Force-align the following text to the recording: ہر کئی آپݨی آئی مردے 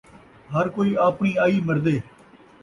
ہر 0.53 0.65
کئی 0.75 0.91
آپݨی 1.07 1.31
آئی 1.43 1.57
مردے 1.67 1.95